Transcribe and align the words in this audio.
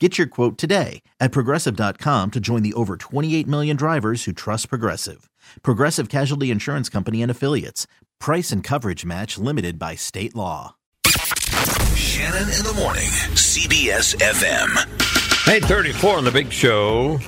Get 0.00 0.18
your 0.18 0.26
quote 0.26 0.58
today 0.58 1.02
at 1.20 1.30
progressive.com 1.30 2.32
to 2.32 2.40
join 2.40 2.64
the 2.64 2.74
over 2.74 2.96
28 2.96 3.46
million 3.46 3.76
drivers 3.76 4.24
who 4.24 4.32
trust 4.32 4.68
Progressive. 4.68 5.30
Progressive 5.62 6.08
Casualty 6.08 6.50
Insurance 6.50 6.88
Company 6.88 7.22
and 7.22 7.30
Affiliates. 7.30 7.86
Price 8.18 8.50
and 8.50 8.64
coverage 8.64 9.04
match 9.04 9.38
limited 9.38 9.78
by 9.78 9.94
state 9.94 10.34
law. 10.34 10.74
Shannon 11.94 12.42
in 12.42 12.64
the 12.64 12.74
morning, 12.76 13.04
CBS 13.34 14.16
FM. 14.16 14.70
834 15.46 16.18
on 16.18 16.24
the 16.24 16.32
big 16.32 16.50
show. 16.50 17.20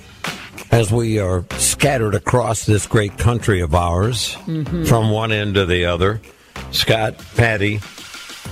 As 0.72 0.91
we 0.91 1.20
are 1.20 1.44
scattered 1.59 2.17
across 2.17 2.67
this 2.67 2.87
great 2.89 3.17
country 3.17 3.61
of 3.61 3.77
ours, 3.77 4.34
mm-hmm. 4.47 4.84
from 4.87 5.11
one 5.11 5.31
end 5.31 5.55
to 5.55 5.67
the 5.67 5.84
other, 5.84 6.20
Scott, 6.72 7.17
Patty, 7.37 7.81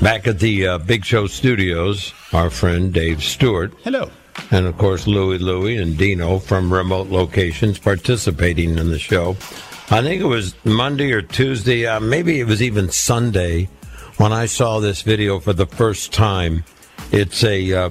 back 0.01 0.27
at 0.27 0.39
the 0.39 0.67
uh, 0.67 0.79
Big 0.79 1.05
Show 1.05 1.27
studios, 1.27 2.13
our 2.33 2.51
friend 2.51 2.93
Dave 2.93 3.23
Stewart. 3.23 3.73
Hello. 3.83 4.11
And 4.51 4.67
of 4.67 4.77
course, 4.79 5.07
Louie 5.07 5.39
Louie 5.39 5.77
and 5.77 5.97
Dino 5.97 6.39
from 6.39 6.73
remote 6.73 7.09
locations 7.09 7.79
participating 7.79 8.79
in 8.79 8.91
the 8.91 8.99
show. 8.99 9.37
I 9.91 10.03
think 10.03 10.21
it 10.21 10.27
was 10.27 10.55
Monday 10.65 11.13
or 11.13 11.23
Tuesday, 11.23 11.87
uh, 11.87 12.01
maybe 12.01 12.41
it 12.41 12.47
was 12.47 12.63
even 12.63 12.91
Sunday, 12.91 13.69
when 14.17 14.33
I 14.33 14.47
saw 14.47 14.81
this 14.81 15.03
video 15.03 15.41
for 15.41 15.53
the 15.53 15.67
first 15.67 16.13
time. 16.13 16.65
It's 17.13 17.45
a 17.45 17.73
uh, 17.73 17.91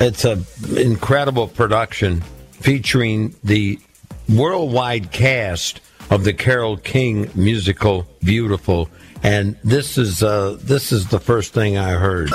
it's 0.00 0.24
a 0.24 0.42
incredible 0.76 1.48
production 1.48 2.22
featuring 2.52 3.34
the 3.44 3.78
worldwide 4.28 5.12
cast 5.12 5.80
of 6.10 6.24
the 6.24 6.32
Carole 6.32 6.76
King 6.76 7.30
musical 7.34 8.06
Beautiful, 8.20 8.88
and 9.22 9.56
this 9.64 9.98
is 9.98 10.22
uh, 10.22 10.56
this 10.60 10.92
is 10.92 11.08
the 11.08 11.20
first 11.20 11.52
thing 11.52 11.76
I 11.76 11.92
heard. 11.92 12.30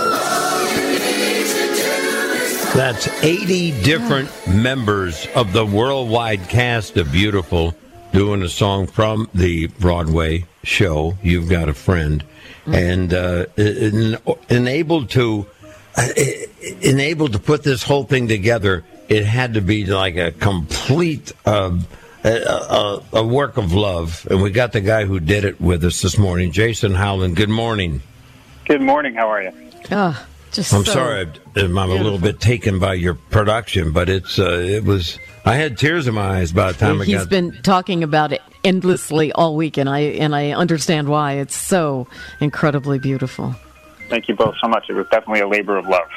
That's 2.75 3.07
80 3.23 3.83
different 3.83 4.31
members 4.47 5.27
of 5.35 5.53
the 5.53 5.63
worldwide 5.63 6.49
cast 6.49 6.97
of 6.97 7.11
Beautiful 7.11 7.75
doing 8.11 8.41
a 8.41 8.49
song 8.49 8.87
from 8.87 9.29
the 9.33 9.67
Broadway 9.67 10.45
show, 10.63 11.15
You've 11.21 11.49
Got 11.49 11.69
a 11.69 11.73
Friend, 11.73 12.23
and 12.65 13.13
uh, 13.13 13.45
en- 13.57 14.17
enabled 14.49 15.09
to 15.11 15.45
uh, 15.95 16.07
enabled 16.81 17.33
to 17.33 17.39
put 17.39 17.63
this 17.63 17.83
whole 17.83 18.05
thing 18.05 18.27
together. 18.27 18.83
It 19.07 19.25
had 19.25 19.53
to 19.55 19.61
be 19.61 19.85
like 19.85 20.15
a 20.15 20.31
complete 20.31 21.31
uh, 21.45 21.77
a, 22.23 22.29
a, 22.29 23.03
a 23.13 23.25
work 23.25 23.57
of 23.57 23.73
love, 23.73 24.27
and 24.29 24.41
we 24.41 24.51
got 24.51 24.71
the 24.71 24.81
guy 24.81 25.05
who 25.05 25.19
did 25.19 25.45
it 25.45 25.59
with 25.59 25.83
us 25.83 26.01
this 26.01 26.17
morning, 26.17 26.51
Jason 26.51 26.93
Howland. 26.93 27.35
Good 27.35 27.49
morning. 27.49 28.01
Good 28.65 28.81
morning. 28.81 29.13
How 29.13 29.27
are 29.29 29.43
you? 29.43 29.51
Oh, 29.91 30.25
just 30.51 30.73
I'm 30.73 30.85
so- 30.85 30.93
sorry, 30.93 31.27
I'm 31.55 31.77
a 31.77 31.85
little 31.87 32.19
bit 32.19 32.39
taken 32.39 32.79
by 32.79 32.93
your 32.93 33.15
production, 33.15 33.91
but 33.91 34.09
it's 34.09 34.39
uh, 34.39 34.59
it 34.59 34.83
was. 34.83 35.19
I 35.45 35.55
had 35.55 35.77
tears 35.77 36.07
in 36.07 36.13
my 36.13 36.39
eyes 36.39 36.53
by 36.53 36.71
the 36.71 36.77
time 36.77 37.01
I 37.01 37.05
He's 37.05 37.25
been 37.25 37.51
talking 37.63 38.01
about 38.03 38.31
it 38.31 38.41
endlessly 38.63 39.33
all 39.33 39.57
week, 39.57 39.77
and 39.77 39.89
I 39.89 39.99
and 39.99 40.33
I 40.33 40.51
understand 40.51 41.09
why. 41.09 41.33
It's 41.33 41.55
so 41.55 42.07
incredibly 42.39 42.99
beautiful. 42.99 43.53
Thank 44.09 44.29
you 44.29 44.35
both 44.35 44.55
so 44.61 44.69
much. 44.69 44.85
It 44.89 44.93
was 44.93 45.07
definitely 45.09 45.41
a 45.41 45.47
labor 45.47 45.75
of 45.75 45.87
love. 45.87 46.09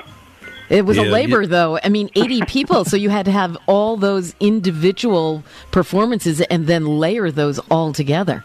It 0.68 0.84
was 0.84 0.96
Yeah, 0.96 1.04
a 1.04 1.06
labor, 1.06 1.42
you- 1.42 1.46
though. 1.48 1.78
I 1.82 1.88
mean, 1.88 2.10
80 2.14 2.42
people, 2.46 2.84
so 2.84 2.96
you 2.96 3.10
had 3.10 3.24
to 3.26 3.30
have 3.32 3.56
all 3.66 3.96
those 3.96 4.34
individual 4.40 5.42
performances 5.70 6.40
and 6.42 6.66
then 6.66 6.84
layer 6.86 7.30
those 7.30 7.58
all 7.70 7.92
together. 7.92 8.44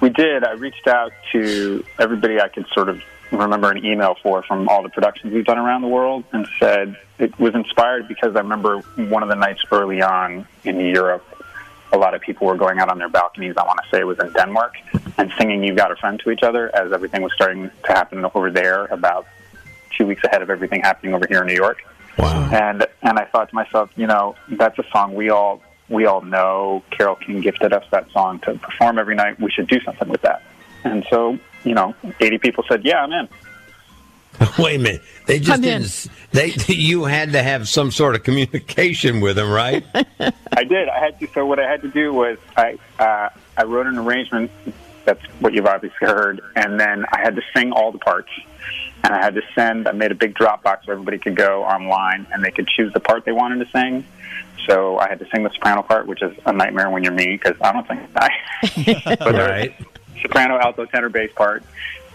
We 0.00 0.08
did. 0.08 0.44
I 0.44 0.52
reached 0.52 0.86
out 0.86 1.12
to 1.32 1.84
everybody 1.98 2.40
I 2.40 2.48
could 2.48 2.66
sort 2.72 2.88
of 2.88 3.02
remember 3.32 3.70
an 3.70 3.84
email 3.84 4.16
for 4.22 4.42
from 4.42 4.68
all 4.68 4.82
the 4.82 4.88
productions 4.88 5.32
we've 5.32 5.44
done 5.44 5.58
around 5.58 5.82
the 5.82 5.88
world 5.88 6.24
and 6.32 6.48
said 6.58 6.96
it 7.18 7.38
was 7.38 7.54
inspired 7.54 8.08
because 8.08 8.34
I 8.34 8.40
remember 8.40 8.78
one 8.96 9.22
of 9.22 9.28
the 9.28 9.34
nights 9.36 9.62
early 9.70 10.00
on 10.02 10.46
in 10.64 10.80
Europe, 10.80 11.24
a 11.92 11.98
lot 11.98 12.14
of 12.14 12.22
people 12.22 12.46
were 12.46 12.56
going 12.56 12.78
out 12.78 12.88
on 12.88 12.98
their 12.98 13.08
balconies. 13.10 13.54
I 13.58 13.64
want 13.64 13.78
to 13.84 13.88
say 13.90 14.00
it 14.00 14.06
was 14.06 14.18
in 14.20 14.32
Denmark 14.32 14.74
and 15.18 15.30
singing 15.38 15.62
You've 15.62 15.76
Got 15.76 15.92
a 15.92 15.96
Friend" 15.96 16.18
to 16.20 16.30
each 16.30 16.42
other 16.42 16.74
as 16.74 16.92
everything 16.92 17.20
was 17.22 17.32
starting 17.34 17.70
to 17.84 17.92
happen 17.92 18.24
over 18.34 18.50
there 18.50 18.86
about 18.86 19.26
two 19.26 19.39
weeks 20.20 20.24
ahead 20.32 20.42
of 20.42 20.50
everything 20.50 20.80
happening 20.82 21.14
over 21.14 21.26
here 21.28 21.40
in 21.42 21.46
New 21.46 21.54
York. 21.54 21.78
wow. 22.18 22.50
and 22.52 22.86
and 23.02 23.18
I 23.18 23.24
thought 23.26 23.48
to 23.50 23.54
myself, 23.54 23.90
you 23.96 24.06
know, 24.06 24.34
that's 24.50 24.78
a 24.78 24.84
song 24.92 25.14
we 25.14 25.30
all 25.30 25.62
we 25.88 26.06
all 26.06 26.20
know. 26.20 26.82
Carole 26.90 27.16
King 27.16 27.40
gifted 27.40 27.72
us 27.72 27.84
that 27.90 28.10
song 28.12 28.38
to 28.40 28.54
perform 28.54 28.98
every 28.98 29.14
night. 29.16 29.40
We 29.40 29.50
should 29.50 29.68
do 29.68 29.80
something 29.80 30.08
with 30.08 30.22
that. 30.22 30.42
And 30.84 31.04
so, 31.10 31.38
you 31.64 31.74
know, 31.74 31.94
80 32.20 32.38
people 32.38 32.64
said, 32.68 32.84
"Yeah, 32.84 33.02
I'm 33.02 33.12
in." 33.12 33.28
Wait 34.58 34.76
a 34.76 34.82
minute. 34.82 35.02
They 35.26 35.38
just 35.38 35.50
I'm 35.52 35.60
didn't. 35.60 35.84
s- 35.84 36.08
They 36.32 36.52
you 36.68 37.04
had 37.04 37.32
to 37.32 37.42
have 37.42 37.68
some 37.68 37.90
sort 37.90 38.14
of 38.14 38.22
communication 38.22 39.20
with 39.20 39.36
them, 39.36 39.50
right? 39.50 39.84
I 39.94 40.64
did. 40.64 40.88
I 40.88 40.98
had 40.98 41.18
to. 41.20 41.26
So 41.34 41.44
what 41.46 41.58
I 41.60 41.68
had 41.70 41.82
to 41.82 41.88
do 41.88 42.12
was 42.12 42.38
I 42.56 42.78
uh, 42.98 43.28
I 43.56 43.64
wrote 43.64 43.86
an 43.86 43.98
arrangement. 43.98 44.50
That's 45.04 45.22
what 45.40 45.54
you've 45.54 45.66
obviously 45.66 46.06
heard, 46.06 46.40
and 46.56 46.78
then 46.78 47.04
I 47.10 47.20
had 47.20 47.34
to 47.36 47.42
sing 47.54 47.72
all 47.72 47.90
the 47.90 47.98
parts. 47.98 48.28
And 49.02 49.14
I 49.14 49.18
had 49.18 49.34
to 49.34 49.42
send. 49.54 49.88
I 49.88 49.92
made 49.92 50.12
a 50.12 50.14
big 50.14 50.34
Dropbox 50.34 50.86
where 50.86 50.94
everybody 50.94 51.18
could 51.18 51.36
go 51.36 51.64
online 51.64 52.26
and 52.32 52.44
they 52.44 52.50
could 52.50 52.68
choose 52.68 52.92
the 52.92 53.00
part 53.00 53.24
they 53.24 53.32
wanted 53.32 53.64
to 53.64 53.70
sing. 53.70 54.04
So 54.66 54.98
I 54.98 55.08
had 55.08 55.18
to 55.20 55.26
sing 55.32 55.42
the 55.42 55.50
soprano 55.50 55.82
part, 55.82 56.06
which 56.06 56.22
is 56.22 56.36
a 56.44 56.52
nightmare 56.52 56.90
when 56.90 57.02
you're 57.02 57.12
me 57.12 57.38
because 57.40 57.56
I 57.60 57.72
don't 57.72 57.86
sing. 57.86 58.06
I, 58.14 59.16
but 59.18 59.34
right. 59.34 59.74
soprano, 60.20 60.58
alto, 60.58 60.84
tenor, 60.84 61.08
bass 61.08 61.30
part, 61.34 61.62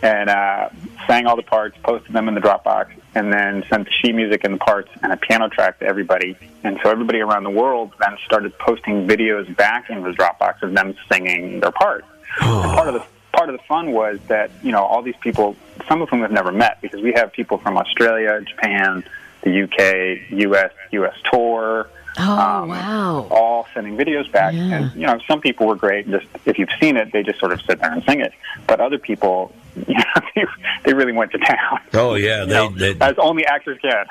and 0.02 0.30
uh, 0.30 0.70
sang 1.08 1.26
all 1.26 1.36
the 1.36 1.42
parts, 1.42 1.76
posted 1.84 2.14
them 2.14 2.28
in 2.28 2.36
the 2.36 2.42
Dropbox, 2.42 2.92
and 3.16 3.34
then 3.34 3.64
sent 3.70 3.86
the 3.86 3.92
sheet 3.92 4.14
music 4.14 4.44
and 4.44 4.56
the 4.56 4.60
parts 4.60 4.90
and 5.02 5.12
a 5.12 5.18
piano 5.18 5.50
track 5.50 5.80
to 5.80 5.86
everybody. 5.86 6.38
And 6.64 6.80
so 6.84 6.90
everybody 6.90 7.20
around 7.20 7.44
the 7.44 7.50
world 7.50 7.94
then 8.00 8.18
started 8.26 8.58
posting 8.60 9.08
videos 9.08 9.54
back 9.56 9.90
into 9.90 10.12
the 10.12 10.16
Dropbox 10.16 10.62
of 10.62 10.74
them 10.74 10.96
singing 11.12 11.60
their 11.60 11.72
part. 11.72 12.06
And 12.42 12.72
part 12.74 12.88
of 12.90 12.94
the 12.96 13.15
part 13.36 13.50
of 13.50 13.58
the 13.58 13.64
fun 13.68 13.92
was 13.92 14.20
that 14.28 14.50
you 14.64 14.72
know 14.72 14.84
all 14.84 15.02
these 15.02 15.16
people, 15.22 15.56
some 15.88 16.02
of 16.02 16.10
whom 16.10 16.22
have 16.22 16.32
never 16.32 16.52
met, 16.52 16.82
because 16.82 17.02
we 17.02 17.14
have 17.14 17.32
people 17.34 17.58
from 17.58 17.78
Australia, 17.78 18.42
Japan, 18.42 19.04
the 19.42 19.64
UK, 19.64 20.32
US, 20.48 20.72
US 20.92 21.16
tour. 21.32 21.88
Oh, 22.18 22.32
um, 22.40 22.70
wow. 22.70 23.28
All 23.30 23.68
sending 23.74 23.98
videos 23.98 24.32
back, 24.32 24.54
Yeah. 24.54 24.62
and 24.76 24.96
you 24.96 25.06
know, 25.06 25.20
some 25.28 25.42
people 25.42 25.68
were 25.68 25.76
great. 25.76 26.10
Just 26.10 26.26
if 26.46 26.58
you've 26.58 26.70
seen 26.80 26.96
it, 26.96 27.12
they 27.12 27.24
just 27.24 27.40
sort 27.40 27.52
of 27.52 27.62
sit 27.64 27.80
there 27.82 27.92
and 27.92 28.04
sing 28.06 28.22
it. 28.22 28.32
But 28.68 28.80
other 28.80 28.98
people, 28.98 29.54
you 29.88 29.96
know, 29.96 30.22
they, 30.34 30.46
they 30.86 30.94
really 30.94 31.12
went 31.12 31.32
to 31.34 31.38
town. 31.40 31.80
Oh 31.94 32.16
yeah, 32.16 32.42
you 32.42 32.46
they, 32.48 32.54
know, 32.54 32.70
they 32.70 32.96
as 33.02 33.16
only 33.18 33.46
actors 33.46 33.78
can. 33.82 34.06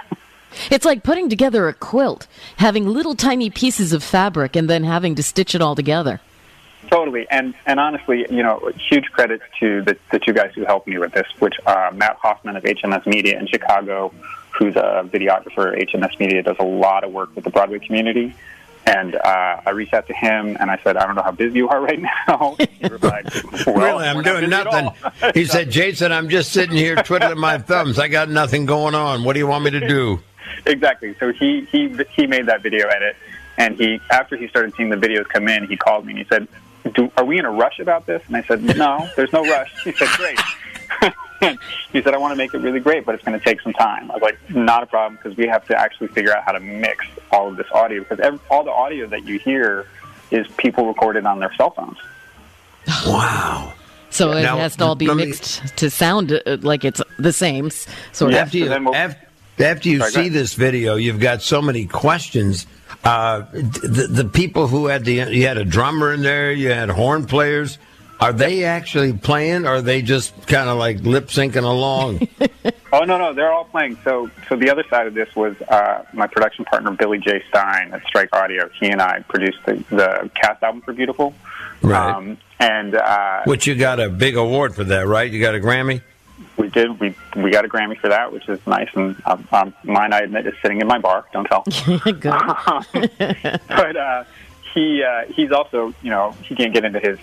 It's 0.71 0.85
like 0.85 1.03
putting 1.03 1.29
together 1.29 1.67
a 1.67 1.73
quilt, 1.75 2.26
having 2.59 2.87
little 2.87 3.17
tiny 3.17 3.50
pieces 3.50 3.93
of 3.93 4.05
fabric 4.05 4.55
and 4.55 4.69
then 4.71 4.85
having 4.85 5.15
to 5.17 5.23
stitch 5.23 5.55
it 5.55 5.61
all 5.61 5.75
together. 5.75 6.21
Totally, 6.91 7.27
and 7.31 7.55
and 7.67 7.81
honestly, 7.81 8.27
you 8.31 8.43
know, 8.43 8.71
huge 8.89 9.05
credit 9.07 9.41
to 9.61 9.83
the, 9.83 9.97
the 10.13 10.19
two 10.19 10.33
guys 10.33 10.53
who 10.55 10.65
helped 10.65 10.87
me 10.87 10.99
with 10.99 11.13
this, 11.13 11.27
which 11.39 11.55
uh, 11.67 11.91
Matt 11.95 12.17
Hoffman 12.17 12.57
of 12.57 12.63
HMS 12.63 13.07
Media 13.07 13.39
in 13.39 13.47
Chicago, 13.47 14.13
who's 14.59 14.77
a 14.77 15.09
videographer 15.13 15.73
at 15.73 15.89
HMS 15.89 16.19
Media, 16.19 16.43
does 16.43 16.57
a 16.59 16.65
lot 16.65 17.05
of 17.05 17.13
work 17.13 17.35
with 17.35 17.45
the 17.45 17.51
Broadway 17.51 17.79
community. 17.79 18.35
And 18.87 19.15
uh, 19.15 19.63
I 19.65 19.71
reached 19.71 19.95
out 19.95 20.07
to 20.09 20.15
him 20.15 20.59
and 20.61 20.71
I 20.71 20.79
said, 20.85 20.99
I 20.99 21.07
don't 21.07 21.15
know 21.15 21.23
how 21.23 21.31
busy 21.31 21.57
you 21.57 21.69
are 21.69 21.81
right 21.81 22.01
now. 22.01 22.57
He 22.81 22.87
replied, 22.89 23.31
well, 23.67 23.77
really, 23.77 24.07
I'm 24.07 24.23
doing 24.23 24.51
nothing. 24.51 24.91
He 25.35 25.47
said, 25.47 25.71
Jason, 25.71 26.13
I'm 26.13 26.29
just 26.29 26.53
sitting 26.53 26.77
here 26.77 26.97
twiddling 26.97 27.39
my 27.39 27.57
thumbs. 27.71 27.99
I 27.99 28.09
got 28.09 28.29
nothing 28.29 28.67
going 28.67 28.95
on. 28.95 29.25
What 29.25 29.33
do 29.33 29.39
you 29.39 29.47
want 29.47 29.65
me 29.65 29.71
to 29.71 29.89
do? 29.89 30.21
exactly. 30.67 31.15
So 31.19 31.33
he 31.33 31.67
he 31.73 31.97
he 32.15 32.27
made 32.27 32.47
that 32.47 32.63
video 32.63 32.87
edit, 32.89 33.17
and 33.57 33.77
he 33.77 34.01
after 34.11 34.37
he 34.37 34.49
started 34.49 34.75
seeing 34.77 34.91
the 34.91 34.97
videos 34.97 35.27
come 35.29 35.49
in, 35.49 35.67
he 35.67 35.77
called 35.77 36.05
me 36.05 36.13
and 36.13 36.19
he 36.19 36.27
said, 36.29 36.47
Do, 36.94 37.11
"Are 37.17 37.25
we 37.25 37.38
in 37.38 37.44
a 37.44 37.50
rush 37.50 37.79
about 37.81 38.06
this?" 38.06 38.23
And 38.26 38.37
I 38.37 38.43
said, 38.43 38.62
"No, 38.62 39.08
there's 39.17 39.32
no 39.32 39.43
rush." 39.44 39.73
He 39.85 39.93
said, 39.93 40.08
"Great." 40.17 40.38
he 41.93 42.00
said, 42.02 42.14
"I 42.14 42.19
want 42.19 42.32
to 42.32 42.37
make 42.37 42.55
it 42.55 42.58
really 42.58 42.81
great, 42.81 43.05
but 43.05 43.14
it's 43.14 43.25
going 43.25 43.38
to 43.38 43.44
take 43.44 43.61
some 43.61 43.73
time." 43.73 44.11
I 44.11 44.14
was 44.14 44.23
like, 44.23 44.38
"Not 44.50 44.82
a 44.82 44.87
problem, 44.87 45.17
because 45.23 45.37
we 45.37 45.46
have 45.49 45.67
to 45.67 45.79
actually 45.79 46.08
figure 46.08 46.35
out 46.37 46.44
how 46.44 46.52
to 46.52 46.61
mix 46.61 47.05
all 47.32 47.49
of 47.49 47.56
this 47.56 47.67
audio 47.73 48.00
because 48.00 48.20
every, 48.20 48.38
all 48.50 48.64
the 48.64 48.70
audio 48.73 49.06
that 49.08 49.25
you 49.25 49.38
hear 49.38 49.87
is 50.31 50.46
people 50.56 50.87
recorded 50.87 51.26
on 51.26 51.41
their 51.41 51.52
cell 51.55 51.70
phones." 51.70 51.99
Wow. 53.06 53.73
So 54.11 54.31
it 54.32 54.43
Now, 54.43 54.58
has 54.58 54.76
to 54.76 54.85
all 54.85 54.94
be 54.94 55.06
let 55.08 55.17
me- 55.17 55.26
mixed 55.26 55.76
to 55.79 55.90
sound 55.90 56.32
uh, 56.32 56.58
like 56.61 56.85
it's 56.85 57.02
the 57.19 57.32
same 57.32 57.67
s- 57.67 57.87
sort 58.12 58.31
Yeah. 58.32 58.43
of. 58.43 58.47
After 58.47 58.58
you, 58.58 58.64
so 58.67 58.70
then 58.70 58.85
we'll- 58.85 58.94
af- 58.94 59.17
after 59.59 59.89
you 59.89 59.99
Sorry, 60.01 60.12
see 60.12 60.29
this 60.29 60.55
video, 60.55 60.97
you've 60.97 61.21
got 61.21 61.43
so 61.43 61.62
many 61.62 61.87
questions. 61.87 62.67
Uh, 63.03 63.41
the, 63.53 64.09
the 64.11 64.25
people 64.25 64.67
who 64.67 64.87
had 64.87 65.05
the 65.05 65.15
you 65.15 65.47
had 65.47 65.59
a 65.59 65.65
drummer 65.65 66.12
in 66.12 66.23
there, 66.23 66.53
you 66.53 66.71
had 66.71 66.89
horn 66.91 67.27
players. 67.27 67.79
Are 68.21 68.33
they 68.33 68.65
actually 68.65 69.12
playing? 69.12 69.67
Or 69.67 69.77
are 69.77 69.83
they 69.83 70.01
just 70.01 70.47
kind 70.47 70.69
of 70.69 70.79
like 70.79 71.01
lip 71.01 71.29
syncing 71.29 71.65
along? 71.65 72.29
Oh 72.95 73.01
no, 73.01 73.19
no, 73.19 73.35
they're 73.35 73.53
all 73.53 73.65
playing. 73.65 73.99
So, 74.05 74.31
so 74.49 74.55
the 74.55 74.71
other 74.71 74.85
side 74.89 75.09
of 75.09 75.15
this 75.15 75.35
was 75.35 75.61
uh, 75.62 76.05
my 76.12 76.29
production 76.29 76.65
partner 76.65 76.93
Billy 76.93 77.19
Jay 77.19 77.43
Stein 77.49 77.93
at 77.93 78.07
Strike 78.07 78.29
Audio. 78.33 78.71
He 78.79 78.87
and 78.89 79.03
I 79.03 79.19
produced 79.23 79.59
the, 79.67 79.85
the 79.91 80.31
cast 80.41 80.62
album 80.62 80.81
for 80.81 80.93
Beautiful, 80.93 81.35
Right. 81.83 82.15
Um, 82.15 82.39
and 82.61 82.95
uh, 82.95 83.43
Which 83.47 83.67
you 83.67 83.75
got 83.75 83.99
a 83.99 84.09
big 84.09 84.37
award 84.37 84.77
for 84.77 84.85
that, 84.85 85.09
right? 85.09 85.31
You 85.31 85.41
got 85.41 85.57
a 85.57 85.59
Grammy. 85.59 86.03
We 86.57 86.69
did. 86.69 86.99
We 87.01 87.15
we 87.37 87.51
got 87.51 87.65
a 87.65 87.69
Grammy 87.69 87.99
for 87.99 88.09
that, 88.09 88.33
which 88.33 88.49
is 88.49 88.59
nice. 88.67 88.89
And 88.95 89.17
um, 89.27 89.47
um, 89.53 89.75
mine, 89.85 90.13
I 90.13 90.21
admit, 90.21 90.47
is 90.47 90.55
sitting 90.63 90.81
in 90.81 90.87
my 90.87 90.99
bar. 90.99 91.27
Don't 91.33 91.47
tell. 91.47 91.65
Good. 92.05 92.23
but 93.69 93.97
uh, 93.97 94.25
he 94.73 95.03
uh, 95.03 95.25
he's 95.33 95.53
also 95.53 95.95
you 96.03 96.11
know 96.11 96.33
he 96.43 96.55
can't 96.55 96.73
get 96.73 96.85
into 96.85 97.01
his 97.01 97.19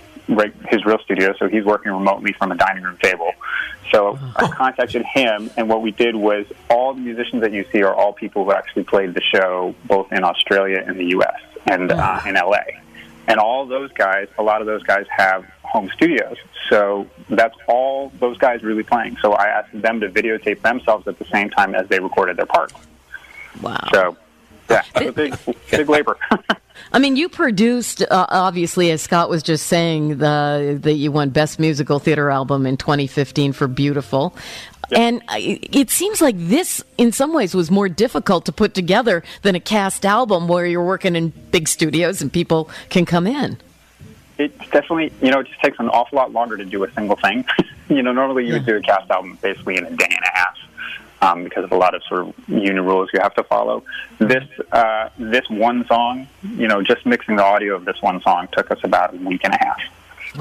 his 0.69 0.85
real 0.85 0.99
studio, 0.99 1.33
so 1.37 1.47
he's 1.47 1.65
working 1.65 1.91
remotely 1.91 2.33
from 2.33 2.51
a 2.51 2.55
dining 2.55 2.83
room 2.83 2.97
table. 3.01 3.31
So 3.91 4.17
I 4.35 4.47
contacted 4.47 5.03
him, 5.13 5.51
and 5.57 5.67
what 5.67 5.81
we 5.81 5.91
did 5.91 6.15
was 6.15 6.45
all 6.69 6.93
the 6.93 7.01
musicians 7.01 7.41
that 7.41 7.51
you 7.51 7.65
see 7.71 7.83
are 7.83 7.93
all 7.93 8.13
people 8.13 8.45
who 8.45 8.53
actually 8.53 8.83
played 8.83 9.13
the 9.13 9.21
show 9.21 9.75
both 9.85 10.11
in 10.13 10.23
Australia 10.23 10.83
and 10.85 10.97
the 10.97 11.07
U.S. 11.07 11.39
and 11.65 11.91
uh, 11.91 12.21
in 12.25 12.37
L.A. 12.37 12.81
And 13.27 13.39
all 13.39 13.65
those 13.65 13.91
guys, 13.91 14.27
a 14.37 14.43
lot 14.43 14.61
of 14.61 14.67
those 14.67 14.83
guys 14.83 15.05
have 15.09 15.45
home 15.71 15.89
studios. 15.93 16.37
So 16.69 17.07
that's 17.29 17.55
all 17.67 18.11
those 18.19 18.37
guys 18.37 18.61
really 18.61 18.83
playing. 18.83 19.17
So 19.21 19.33
I 19.33 19.47
asked 19.47 19.81
them 19.81 19.99
to 20.01 20.09
videotape 20.09 20.61
themselves 20.61 21.07
at 21.07 21.17
the 21.17 21.25
same 21.25 21.49
time 21.49 21.75
as 21.75 21.87
they 21.87 21.99
recorded 21.99 22.37
their 22.37 22.45
part. 22.45 22.73
Wow. 23.61 23.77
So 23.93 24.17
yeah, 24.69 24.83
big, 25.11 25.35
big 25.69 25.89
labor. 25.89 26.17
I 26.93 26.99
mean, 26.99 27.15
you 27.15 27.29
produced, 27.29 28.01
uh, 28.01 28.25
obviously, 28.29 28.91
as 28.91 29.01
Scott 29.01 29.29
was 29.29 29.43
just 29.43 29.67
saying, 29.67 30.17
the 30.17 30.77
that 30.81 30.93
you 30.93 31.11
won 31.11 31.29
Best 31.29 31.59
Musical 31.59 31.99
Theater 31.99 32.29
Album 32.29 32.65
in 32.65 32.77
2015 32.77 33.53
for 33.53 33.67
Beautiful. 33.67 34.35
And 34.91 35.21
I- 35.29 35.59
it 35.71 35.89
seems 35.89 36.21
like 36.21 36.35
this, 36.37 36.83
in 36.97 37.11
some 37.11 37.33
ways, 37.33 37.53
was 37.53 37.69
more 37.71 37.87
difficult 37.87 38.45
to 38.45 38.51
put 38.51 38.73
together 38.73 39.23
than 39.41 39.55
a 39.55 39.59
cast 39.59 40.05
album 40.05 40.47
where 40.47 40.65
you're 40.65 40.83
working 40.85 41.15
in 41.15 41.29
big 41.51 41.67
studios 41.67 42.21
and 42.21 42.31
people 42.31 42.69
can 42.89 43.05
come 43.05 43.27
in. 43.27 43.57
It's 44.37 44.57
definitely, 44.69 45.11
you 45.21 45.31
know, 45.31 45.39
it 45.39 45.47
just 45.47 45.61
takes 45.61 45.79
an 45.79 45.89
awful 45.89 46.17
lot 46.17 46.31
longer 46.31 46.57
to 46.57 46.65
do 46.65 46.83
a 46.83 46.91
single 46.93 47.15
thing. 47.15 47.45
you 47.89 48.01
know, 48.01 48.11
normally 48.11 48.47
you 48.47 48.53
would 48.53 48.65
do 48.65 48.75
a 48.75 48.81
cast 48.81 49.09
album 49.11 49.37
basically 49.41 49.77
in 49.77 49.85
a 49.85 49.91
day 49.91 50.07
and 50.09 50.23
a 50.23 50.37
half 50.37 50.57
um, 51.21 51.43
because 51.43 51.63
of 51.63 51.71
a 51.71 51.77
lot 51.77 51.93
of 51.93 52.03
sort 52.03 52.27
of 52.27 52.33
union 52.47 52.83
rules 52.85 53.09
you 53.13 53.19
have 53.21 53.35
to 53.35 53.43
follow. 53.43 53.83
This 54.19 54.43
uh, 54.71 55.09
this 55.17 55.47
one 55.49 55.85
song, 55.87 56.27
you 56.43 56.67
know, 56.67 56.81
just 56.81 57.05
mixing 57.05 57.35
the 57.35 57.43
audio 57.43 57.75
of 57.75 57.85
this 57.85 58.01
one 58.01 58.21
song 58.21 58.47
took 58.51 58.71
us 58.71 58.79
about 58.83 59.13
a 59.13 59.17
week 59.17 59.41
and 59.43 59.53
a 59.53 59.57
half, 59.57 59.81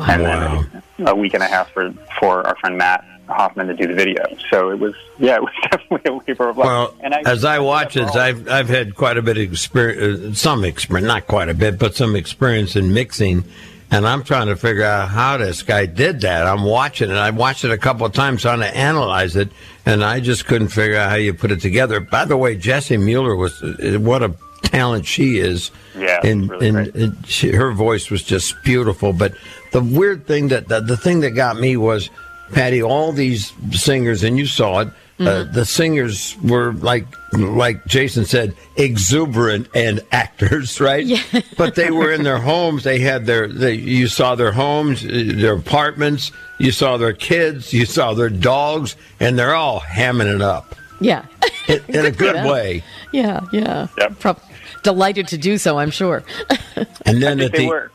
and 0.09 0.25
then 0.25 0.83
a 1.07 1.15
week 1.15 1.35
and 1.35 1.43
a 1.43 1.47
half 1.47 1.71
for 1.73 1.93
for 2.19 2.47
our 2.47 2.57
friend 2.57 2.79
Matt 2.79 3.05
Hoffman 3.29 3.69
to 3.69 3.75
do 3.75 3.87
the 3.87 3.95
video. 3.95 4.25
So 4.51 4.71
it 4.71 4.79
was, 4.79 4.95
yeah, 5.19 5.37
it 5.37 5.43
was 5.43 5.53
definitely 5.71 6.11
a 6.11 6.15
labor 6.15 6.49
of 6.49 6.59
love. 6.59 6.67
Well, 6.67 6.95
and 7.01 7.15
I, 7.15 7.23
as 7.27 7.45
I 7.45 7.59
watch 7.59 7.97
it, 7.97 8.09
I've 8.17 8.49
I've 8.49 8.69
had 8.69 8.95
quite 8.95 9.17
a 9.17 9.23
bit 9.23 9.37
of 9.37 9.43
experience, 9.43 10.25
uh, 10.25 10.35
some 10.35 10.65
experience, 10.65 11.07
not 11.07 11.27
quite 11.27 11.49
a 11.49 11.55
bit, 11.55 11.79
but 11.79 11.95
some 11.95 12.17
experience 12.17 12.77
in 12.77 12.93
mixing, 12.93 13.45
and 13.91 14.07
I'm 14.07 14.23
trying 14.23 14.47
to 14.47 14.57
figure 14.57 14.85
out 14.85 15.09
how 15.09 15.37
this 15.37 15.63
guy 15.63 15.87
did 15.87 16.21
that. 16.21 16.47
I'm 16.47 16.65
watching 16.65 17.11
it. 17.11 17.17
I 17.17 17.31
watched 17.31 17.65
it 17.65 17.71
a 17.71 17.79
couple 17.79 18.07
of 18.07 18.13
times 18.13 18.43
trying 18.43 18.61
to 18.61 18.77
analyze 18.77 19.37
it, 19.37 19.49
and 19.85 20.05
I 20.05 20.21
just 20.21 20.47
couldn't 20.47 20.69
figure 20.69 20.97
out 20.97 21.11
how 21.11 21.17
you 21.17 21.35
put 21.35 21.51
it 21.51 21.61
together. 21.61 22.01
By 22.01 22.25
the 22.25 22.37
way, 22.37 22.57
Jessie 22.57 22.97
Mueller 22.97 23.35
was 23.35 23.61
what 23.99 24.23
a 24.23 24.35
talent 24.63 25.07
she 25.07 25.39
is. 25.39 25.71
Yeah, 25.97 26.21
and, 26.25 26.51
really 26.51 26.69
and 26.69 26.79
it, 26.95 27.13
she, 27.27 27.51
her 27.51 27.73
voice 27.73 28.11
was 28.11 28.23
just 28.23 28.63
beautiful. 28.63 29.13
But 29.13 29.35
the 29.73 29.83
weird 29.83 30.27
thing 30.27 30.49
that 30.49 30.69
the, 30.69 30.81
the 30.81 30.97
thing 30.97 31.21
that 31.21 31.31
got 31.31 31.59
me 31.59 31.77
was 31.77 32.11
Patty. 32.53 32.83
All 32.83 33.13
these 33.13 33.53
singers, 33.73 34.23
and 34.23 34.39
you 34.39 34.47
saw 34.47 34.81
it. 34.81 34.89
Uh, 35.21 35.45
the 35.45 35.67
singers 35.67 36.35
were 36.43 36.73
like, 36.73 37.05
like 37.33 37.85
Jason 37.85 38.25
said, 38.25 38.55
exuberant 38.77 39.69
and 39.75 40.01
actors, 40.13 40.81
right? 40.81 41.05
Yeah. 41.05 41.23
but 41.59 41.75
they 41.75 41.91
were 41.91 42.11
in 42.13 42.23
their 42.23 42.39
homes. 42.39 42.85
They 42.85 43.01
had 43.01 43.27
their, 43.27 43.47
they, 43.47 43.75
you 43.75 44.07
saw 44.09 44.35
their 44.35 44.53
homes, 44.53 45.05
uh, 45.05 45.09
their 45.35 45.53
apartments. 45.55 46.33
You 46.59 46.73
saw 46.73 46.97
their 46.97 47.13
kids. 47.13 47.73
You 47.75 47.85
saw 47.85 48.15
their 48.15 48.31
dogs, 48.31 48.97
and 49.21 49.39
they're 49.39 49.55
all 49.55 49.81
hamming 49.81 50.35
it 50.35 50.41
up 50.41 50.75
Yeah. 51.01 51.27
in, 51.69 51.81
in 51.89 52.07
a 52.07 52.11
good 52.11 52.37
them. 52.37 52.49
way. 52.49 52.83
yeah, 53.13 53.41
yeah. 53.53 53.89
Yep. 53.99 54.19
Prob- 54.21 54.41
delighted 54.83 55.29
to 55.29 55.37
do 55.39 55.59
so, 55.59 55.79
I'm 55.79 55.91
sure. 55.91 56.23
And 57.05 57.23
then 57.23 57.41
I 57.41 57.45
at 57.45 57.51
think 57.51 57.53
they 57.53 57.65
the 57.65 57.69
were. 57.69 57.91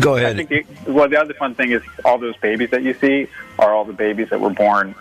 go 0.00 0.16
I 0.16 0.20
ahead. 0.20 0.48
think 0.48 0.84
the, 0.84 0.92
well, 0.92 1.08
the 1.08 1.18
other 1.18 1.32
fun 1.34 1.54
thing 1.54 1.70
is 1.70 1.80
all 2.04 2.18
those 2.18 2.36
babies 2.38 2.70
that 2.70 2.82
you 2.82 2.92
see 2.94 3.28
are 3.58 3.72
all 3.72 3.84
the 3.86 3.92
babies 3.94 4.28
that 4.30 4.40
were 4.40 4.50
born 4.50 4.94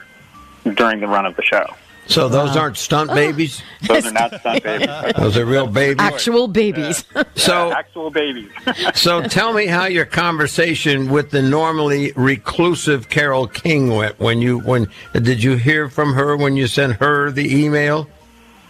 during 0.63 0.99
the 0.99 1.07
run 1.07 1.25
of 1.25 1.35
the 1.35 1.43
show. 1.43 1.65
So 2.07 2.27
those 2.27 2.57
aren't 2.57 2.77
stunt 2.77 3.11
babies. 3.11 3.61
Those 3.81 4.05
are 4.05 4.11
not 4.11 4.39
stunt 4.39 4.63
babies. 4.63 5.13
Those 5.15 5.37
are 5.37 5.45
real 5.45 5.67
babies. 5.67 6.01
Actual 6.01 6.47
babies. 6.47 7.05
So 7.35 7.71
actual 7.71 8.11
babies. 8.11 8.49
So 8.93 9.23
tell 9.23 9.53
me 9.53 9.65
how 9.65 9.85
your 9.85 10.05
conversation 10.05 11.09
with 11.09 11.31
the 11.31 11.41
normally 11.41 12.11
reclusive 12.13 13.09
Carole 13.09 13.47
King 13.47 13.89
went 13.95 14.19
when 14.19 14.41
you 14.41 14.59
when 14.59 14.87
did 15.13 15.41
you 15.43 15.55
hear 15.55 15.89
from 15.89 16.13
her 16.13 16.35
when 16.35 16.55
you 16.57 16.67
sent 16.67 16.97
her 16.97 17.31
the 17.31 17.63
email? 17.63 18.07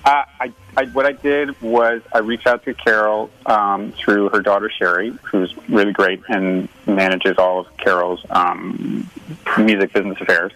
Uh, 0.05 0.23
I, 0.39 0.53
I, 0.75 0.85
what 0.87 1.05
I 1.05 1.13
did 1.13 1.59
was 1.61 2.01
I 2.13 2.19
reached 2.19 2.45
out 2.45 2.63
to 2.65 2.73
Carole 2.73 3.29
um, 3.45 3.93
through 3.93 4.29
her 4.29 4.41
daughter 4.41 4.69
Sherry, 4.69 5.13
who's 5.23 5.55
really 5.69 5.93
great 5.93 6.21
and 6.27 6.67
manages 6.85 7.37
all 7.37 7.61
of 7.61 7.77
Carole's 7.77 8.25
um, 8.29 9.09
music 9.57 9.93
business 9.93 10.19
affairs. 10.19 10.51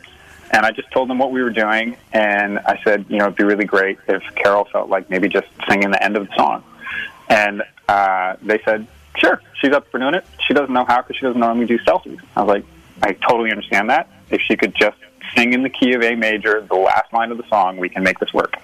And 0.51 0.65
I 0.65 0.71
just 0.71 0.89
told 0.91 1.09
them 1.09 1.19
what 1.19 1.31
we 1.31 1.41
were 1.41 1.49
doing, 1.49 1.97
and 2.13 2.59
I 2.59 2.79
said, 2.83 3.05
you 3.09 3.17
know, 3.17 3.25
it'd 3.25 3.35
be 3.35 3.43
really 3.43 3.65
great 3.65 3.97
if 4.07 4.23
Carole 4.35 4.65
felt 4.65 4.89
like 4.89 5.09
maybe 5.09 5.27
just 5.27 5.47
singing 5.69 5.91
the 5.91 6.01
end 6.01 6.15
of 6.15 6.27
the 6.27 6.35
song. 6.35 6.63
And 7.29 7.63
uh, 7.89 8.37
they 8.41 8.61
said, 8.63 8.87
sure, 9.17 9.41
she's 9.59 9.71
up 9.71 9.89
for 9.91 9.99
doing 9.99 10.13
it. 10.13 10.25
She 10.47 10.53
doesn't 10.53 10.73
know 10.73 10.85
how 10.85 11.01
because 11.01 11.17
she 11.17 11.25
doesn't 11.25 11.39
normally 11.39 11.65
do 11.65 11.77
selfies. 11.79 12.19
I 12.35 12.43
was 12.43 12.47
like, 12.47 12.65
I 13.03 13.13
totally 13.13 13.51
understand 13.51 13.89
that. 13.89 14.09
If 14.29 14.41
she 14.41 14.55
could 14.55 14.73
just 14.73 14.97
sing 15.35 15.53
in 15.53 15.63
the 15.63 15.69
key 15.69 15.93
of 15.93 16.01
A 16.01 16.15
major, 16.15 16.61
the 16.61 16.75
last 16.75 17.11
line 17.13 17.31
of 17.31 17.37
the 17.37 17.47
song, 17.49 17.77
we 17.77 17.89
can 17.89 18.03
make 18.03 18.19
this 18.19 18.33
work. 18.33 18.55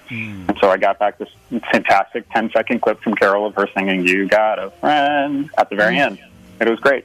And 0.48 0.58
so 0.60 0.70
I 0.70 0.76
got 0.76 0.98
back 0.98 1.18
this 1.18 1.28
fantastic 1.72 2.28
10 2.30 2.50
second 2.52 2.80
clip 2.80 3.00
from 3.02 3.14
Carole 3.14 3.46
of 3.46 3.54
her 3.54 3.68
singing 3.76 4.06
You 4.06 4.26
Got 4.26 4.58
a 4.58 4.70
Friend 4.80 5.50
at 5.58 5.70
the 5.70 5.76
very 5.76 5.98
end. 5.98 6.18
It 6.60 6.68
was 6.68 6.80
great. 6.80 7.04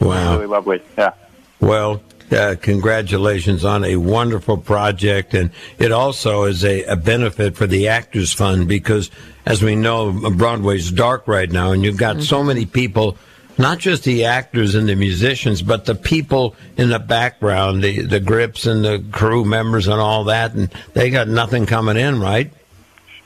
Wow. 0.00 0.34
Really 0.34 0.46
lovely. 0.46 0.82
Yeah. 0.98 1.12
Well, 1.60 2.02
uh, 2.32 2.56
congratulations 2.60 3.64
on 3.64 3.84
a 3.84 3.96
wonderful 3.96 4.56
project, 4.56 5.34
and 5.34 5.50
it 5.78 5.92
also 5.92 6.44
is 6.44 6.64
a, 6.64 6.84
a 6.84 6.96
benefit 6.96 7.56
for 7.56 7.66
the 7.66 7.88
Actors 7.88 8.32
Fund 8.32 8.68
because, 8.68 9.10
as 9.46 9.62
we 9.62 9.76
know, 9.76 10.12
Broadway's 10.30 10.90
dark 10.90 11.28
right 11.28 11.50
now, 11.50 11.72
and 11.72 11.84
you've 11.84 11.98
got 11.98 12.22
so 12.22 12.42
many 12.42 12.66
people. 12.66 13.16
Not 13.58 13.78
just 13.78 14.04
the 14.04 14.24
actors 14.24 14.74
and 14.74 14.88
the 14.88 14.96
musicians, 14.96 15.60
but 15.60 15.84
the 15.84 15.94
people 15.94 16.56
in 16.78 16.88
the 16.88 16.98
background, 16.98 17.84
the 17.84 18.00
the 18.00 18.18
grips 18.18 18.64
and 18.64 18.82
the 18.82 19.04
crew 19.12 19.44
members 19.44 19.88
and 19.88 20.00
all 20.00 20.24
that, 20.24 20.54
and 20.54 20.70
they 20.94 21.10
got 21.10 21.28
nothing 21.28 21.66
coming 21.66 21.98
in, 21.98 22.18
right? 22.18 22.50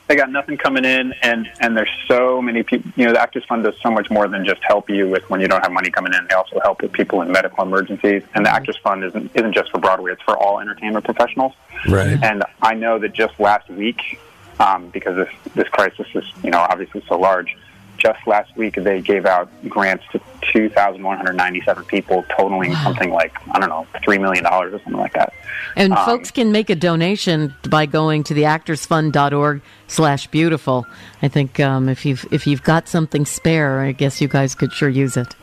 They 0.07 0.17
got 0.17 0.31
nothing 0.31 0.57
coming 0.57 0.85
in 0.85 1.13
and 1.23 1.51
and 1.61 1.77
there's 1.77 1.91
so 2.07 2.41
many 2.41 2.63
people 2.63 2.91
you 2.97 3.07
know 3.07 3.13
the 3.13 3.21
actors 3.21 3.45
fund 3.49 3.65
does 3.65 3.75
so 3.83 3.91
much 3.91 4.11
more 4.11 4.29
than 4.29 4.45
just 4.45 4.63
help 4.63 4.89
you 4.89 5.09
with 5.09 5.29
when 5.31 5.41
you 5.41 5.49
don't 5.49 5.63
have 5.63 5.73
money 5.73 5.91
coming 5.91 6.13
in. 6.15 6.27
They 6.29 6.35
also 6.35 6.61
help 6.61 6.83
with 6.83 6.93
people 6.93 7.23
in 7.23 7.31
medical 7.31 7.65
emergencies 7.65 8.23
and 8.35 8.47
the 8.47 8.51
actors 8.53 8.77
fund 8.79 9.05
isn't 9.05 9.31
isn't 9.35 9.53
just 9.53 9.71
for 9.71 9.79
broadway. 9.79 10.13
It's 10.13 10.23
for 10.23 10.37
all 10.39 10.61
entertainment 10.61 11.05
professionals. 11.05 11.53
Right. 11.89 12.19
and 12.23 12.43
i 12.63 12.75
know 12.75 12.99
that 12.99 13.13
just 13.13 13.39
last 13.39 13.69
week 13.69 14.19
um, 14.59 14.89
because 14.89 15.17
this 15.17 15.55
this 15.55 15.69
crisis 15.69 16.07
is 16.15 16.25
you 16.43 16.51
know 16.51 16.59
obviously 16.59 17.03
so 17.09 17.19
large 17.19 17.57
just 17.99 18.27
last 18.27 18.55
week 18.57 18.75
they 18.77 19.01
gave 19.01 19.27
out 19.27 19.51
grants 19.69 20.05
to, 20.13 20.21
2,197 20.57 21.85
people, 21.85 22.25
totaling 22.37 22.73
wow. 22.73 22.83
something 22.83 23.11
like, 23.11 23.37
I 23.51 23.59
don't 23.61 23.69
know, 23.69 23.87
$3 23.97 24.21
million 24.21 24.47
or 24.47 24.71
something 24.71 24.95
like 24.95 25.13
that. 25.13 25.35
And 25.77 25.93
um, 25.93 26.07
folks 26.07 26.31
can 26.31 26.51
make 26.51 26.71
a 26.71 26.75
donation 26.75 27.55
by 27.69 27.85
going 27.85 28.25
to 28.25 28.35
the 28.35 28.43
actorsfund.org 28.45 29.61
slash 29.87 30.27
beautiful. 30.29 30.87
I 31.21 31.29
think 31.29 31.61
um, 31.61 31.91
if, 31.91 32.07
you've, 32.07 32.27
if 32.33 32.47
you've 32.47 32.63
got 32.63 32.89
something 32.89 33.27
spare, 33.27 33.81
I 33.81 33.93
guess 33.93 34.21
you 34.23 34.29
guys 34.29 34.55
could 34.55 34.73
sure 34.73 34.89
use 34.89 35.19
it. 35.19 35.35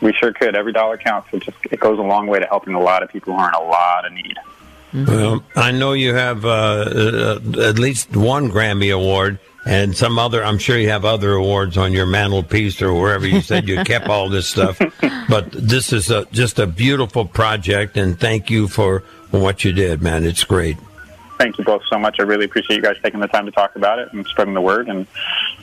We 0.00 0.12
sure 0.12 0.32
could. 0.32 0.56
Every 0.56 0.72
dollar 0.72 0.98
counts. 0.98 1.28
It 1.32 1.42
just 1.42 1.56
it 1.70 1.80
goes 1.80 1.98
a 1.98 2.02
long 2.02 2.26
way 2.26 2.38
to 2.38 2.46
helping 2.46 2.74
a 2.74 2.80
lot 2.80 3.02
of 3.02 3.08
people 3.08 3.32
who 3.32 3.40
are 3.40 3.48
in 3.48 3.54
a 3.54 3.62
lot 3.62 4.04
of 4.04 4.12
need. 4.12 4.36
Mm-hmm. 4.92 5.06
Well, 5.06 5.44
I 5.56 5.72
know 5.72 5.94
you 5.94 6.12
have 6.12 6.44
uh, 6.44 6.48
uh, 6.48 7.40
at 7.62 7.78
least 7.78 8.14
one 8.14 8.50
Grammy 8.50 8.94
Award 8.94 9.38
and 9.66 9.96
some 9.96 10.18
other. 10.18 10.42
I'm 10.42 10.58
sure 10.58 10.78
you 10.78 10.88
have 10.90 11.04
other 11.04 11.32
awards 11.32 11.76
on 11.76 11.92
your 11.92 12.06
mantelpiece 12.06 12.80
or 12.80 12.94
wherever 12.94 13.26
you 13.26 13.40
said 13.40 13.68
you 13.68 13.82
kept 13.84 14.08
all 14.08 14.28
this 14.28 14.48
stuff. 14.48 14.80
But 15.28 15.50
this 15.50 15.92
is 15.92 16.08
a, 16.08 16.24
just 16.26 16.60
a 16.60 16.68
beautiful 16.68 17.24
project, 17.24 17.96
and 17.96 18.18
thank 18.18 18.48
you 18.48 18.68
for 18.68 19.02
what 19.32 19.64
you 19.64 19.72
did, 19.72 20.00
man. 20.00 20.24
It's 20.24 20.44
great. 20.44 20.76
Thank 21.36 21.58
you 21.58 21.64
both 21.64 21.82
so 21.90 21.98
much. 21.98 22.16
I 22.20 22.22
really 22.22 22.44
appreciate 22.44 22.76
you 22.76 22.82
guys 22.82 22.94
taking 23.02 23.18
the 23.18 23.26
time 23.26 23.44
to 23.44 23.50
talk 23.50 23.74
about 23.74 23.98
it 23.98 24.12
and 24.12 24.24
spreading 24.26 24.54
the 24.54 24.60
word. 24.60 24.88
And 24.88 25.04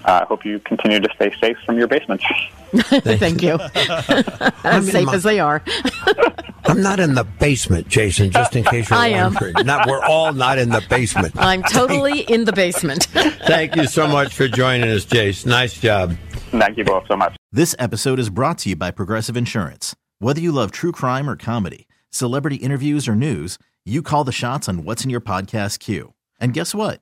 I 0.06 0.20
uh, 0.20 0.26
hope 0.26 0.44
you 0.44 0.60
continue 0.60 1.00
to 1.00 1.10
stay 1.16 1.34
safe 1.40 1.58
from 1.66 1.78
your 1.78 1.88
basements. 1.88 2.26
Thank 2.76 3.42
you. 3.42 3.58
as 4.64 4.92
safe 4.92 5.06
my, 5.06 5.14
as 5.14 5.24
they 5.24 5.40
are. 5.40 5.64
I'm 6.66 6.82
not 6.82 7.00
in 7.00 7.14
the 7.16 7.24
basement, 7.24 7.88
Jason. 7.88 8.32
Just 8.32 8.56
in 8.56 8.64
case 8.64 8.90
you're 8.90 9.00
I 9.00 9.12
wondering. 9.12 9.56
am. 9.58 9.66
Not, 9.66 9.88
we're 9.88 10.04
all 10.04 10.34
not 10.34 10.58
in 10.58 10.70
the 10.70 10.84
basement. 10.90 11.36
I'm 11.38 11.64
totally 11.64 12.22
in 12.22 12.46
the 12.46 12.54
basement. 12.54 13.06
Thank 13.06 13.76
you 13.76 13.86
so 13.86 14.08
much 14.08 14.34
for 14.34 14.48
joining 14.48 14.90
us, 14.90 15.06
Jason. 15.06 15.52
Nice 15.52 15.80
job. 15.80 16.18
Thank 16.52 16.78
you 16.78 16.84
both 16.84 17.08
so 17.08 17.16
much. 17.16 17.36
This 17.52 17.76
episode 17.80 18.20
is 18.20 18.30
brought 18.30 18.58
to 18.60 18.70
you 18.70 18.76
by 18.76 18.92
Progressive 18.92 19.38
Insurance. 19.38 19.96
Whether 20.20 20.42
you 20.42 20.52
love 20.52 20.72
true 20.72 20.92
crime 20.92 21.30
or 21.30 21.36
comedy, 21.36 21.88
celebrity 22.10 22.58
interviews 22.58 23.08
or 23.08 23.16
news, 23.16 23.58
you 23.86 24.02
call 24.02 24.24
the 24.24 24.32
shots 24.32 24.68
on 24.68 24.84
what's 24.84 25.04
in 25.04 25.10
your 25.10 25.22
podcast 25.22 25.80
queue. 25.80 26.14
And 26.40 26.54
guess 26.54 26.74
what? 26.74 27.02